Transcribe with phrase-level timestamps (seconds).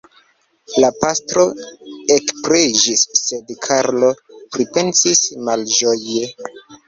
[0.83, 1.43] La pastro
[2.15, 4.09] ekpreĝis, sed Karlo
[4.57, 6.25] pripensis malĝoje.